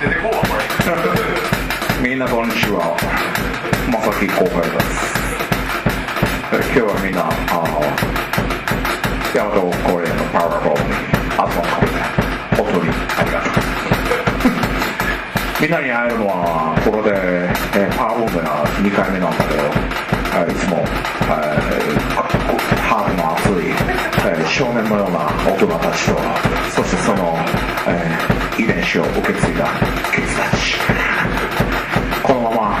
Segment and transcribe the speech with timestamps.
[0.00, 0.46] 出てこうわこ
[2.02, 2.96] れみんなこんにちは。
[3.90, 5.18] まさきこうへいです。
[6.52, 7.82] 今日はみんなあの
[9.34, 11.90] ヤマトコリアのパワーボールに集まって
[12.56, 13.60] 本当にありがとう
[15.60, 19.62] みんなに会えるのはこれで、えーパワーボールが2回目なんだけど、
[20.38, 22.06] えーいつも、えー
[22.88, 23.74] ハートの熱い、
[24.30, 26.16] えー少年のような大人たちと
[26.70, 27.34] そしてその、
[27.90, 28.27] えー
[28.88, 29.68] 遺伝子を受け継いだ
[32.22, 32.78] このまま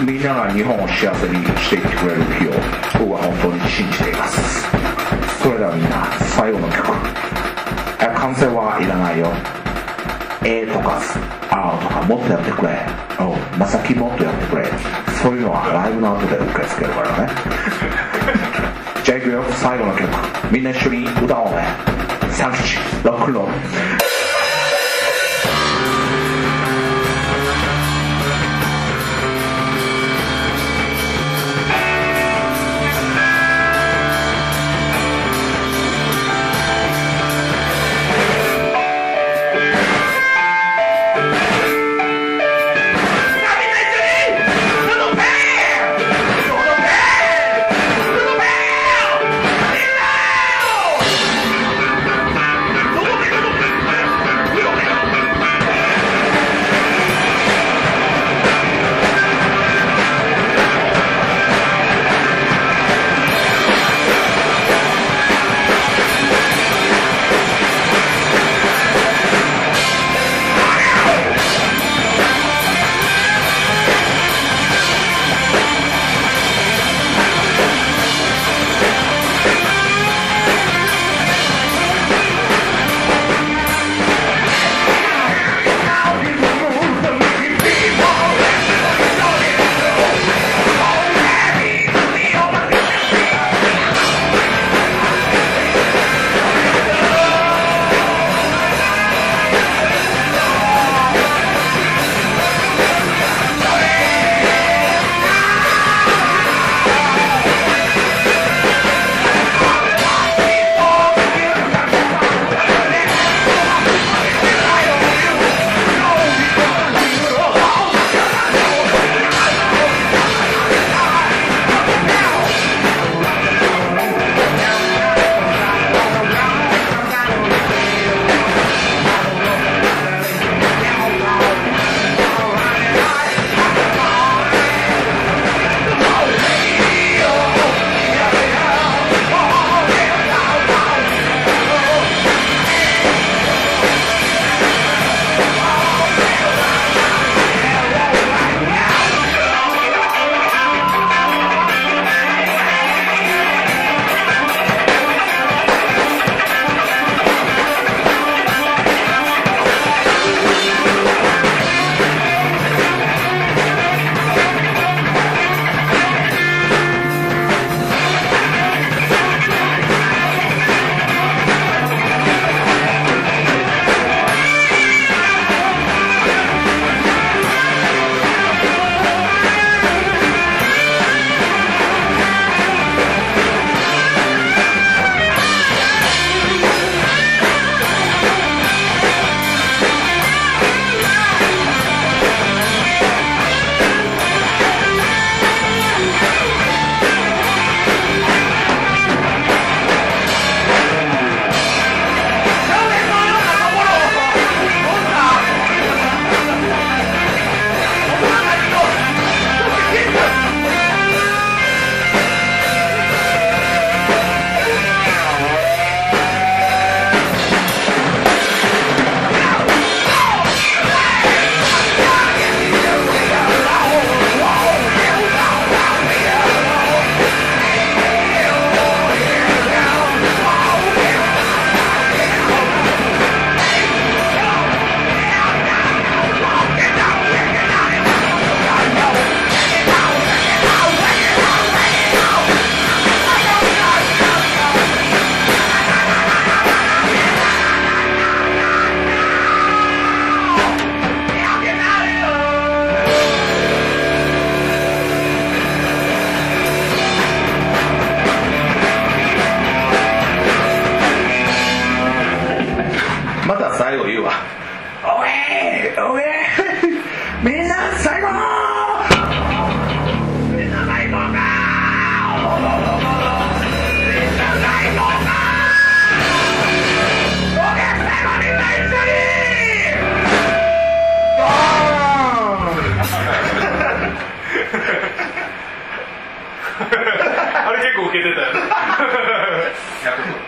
[0.00, 2.52] みんなが日本を幸せにしていってくれる日を
[2.98, 4.66] 僕は本当に信じています。
[5.42, 6.88] それではみんな最後の曲。
[8.00, 9.28] え完成はいらないよ
[10.42, 10.98] A とか
[11.50, 12.86] R とかもっとやってくれ。
[13.20, 14.66] おまさきもっとやってくれ。
[15.22, 17.32] そういうのはライブの後で受け付けるからね。
[19.04, 19.44] じゃあいくよ。
[19.52, 20.08] 最後の曲。
[20.50, 21.68] みんな一緒に歌おうね。
[22.32, 24.09] サンキチロックロール。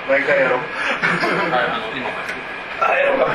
[0.09, 0.61] 毎回やろう。
[1.53, 2.39] はいあの今もやってる
[2.81, 3.27] あやろうか